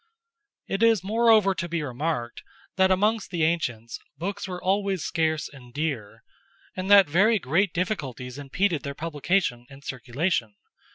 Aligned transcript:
It 0.67 0.81
is 0.81 1.03
moreover 1.03 1.53
to 1.53 1.69
be 1.69 1.83
remarked, 1.83 2.41
that 2.75 2.89
amongst 2.89 3.29
the 3.29 3.43
ancients 3.43 3.99
books 4.17 4.47
were 4.47 4.59
always 4.59 5.03
scarce 5.03 5.47
and 5.47 5.71
dear; 5.71 6.23
and 6.75 6.89
that 6.89 7.07
very 7.07 7.37
great 7.37 7.71
difficulties 7.71 8.39
impeded 8.39 8.81
their 8.81 8.95
publication 8.95 9.67
and 9.69 9.83
circulation. 9.83 10.55